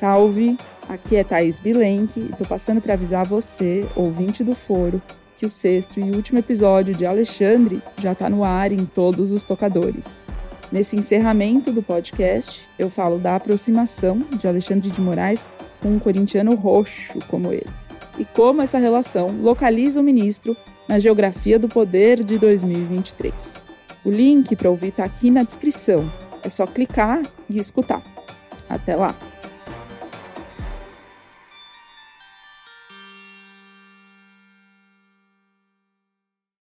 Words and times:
Salve! 0.00 0.56
Aqui 0.88 1.16
é 1.16 1.22
Thaís 1.22 1.60
Bilenque 1.60 2.20
e 2.20 2.34
tô 2.34 2.46
passando 2.46 2.80
para 2.80 2.94
avisar 2.94 3.26
você, 3.26 3.86
ouvinte 3.94 4.42
do 4.42 4.54
Foro, 4.54 4.98
que 5.36 5.44
o 5.44 5.48
sexto 5.50 6.00
e 6.00 6.10
último 6.10 6.38
episódio 6.38 6.94
de 6.94 7.04
Alexandre 7.04 7.82
já 8.00 8.12
está 8.12 8.30
no 8.30 8.42
ar 8.42 8.72
em 8.72 8.86
todos 8.86 9.30
os 9.30 9.44
tocadores. 9.44 10.18
Nesse 10.72 10.96
encerramento 10.96 11.70
do 11.70 11.82
podcast, 11.82 12.66
eu 12.78 12.88
falo 12.88 13.18
da 13.18 13.36
aproximação 13.36 14.24
de 14.38 14.48
Alexandre 14.48 14.90
de 14.90 15.02
Moraes 15.02 15.46
com 15.82 15.90
um 15.90 15.98
corintiano 15.98 16.54
roxo 16.54 17.18
como 17.28 17.52
ele 17.52 17.68
e 18.18 18.24
como 18.24 18.62
essa 18.62 18.78
relação 18.78 19.36
localiza 19.42 20.00
o 20.00 20.02
ministro 20.02 20.56
na 20.88 20.98
geografia 20.98 21.58
do 21.58 21.68
poder 21.68 22.24
de 22.24 22.38
2023. 22.38 23.62
O 24.02 24.10
link 24.10 24.56
para 24.56 24.70
ouvir 24.70 24.88
está 24.88 25.04
aqui 25.04 25.30
na 25.30 25.42
descrição. 25.42 26.10
É 26.42 26.48
só 26.48 26.66
clicar 26.66 27.20
e 27.50 27.58
escutar. 27.58 28.02
Até 28.66 28.96
lá! 28.96 29.14